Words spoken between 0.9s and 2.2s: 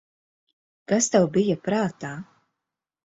Kas tev bija prātā?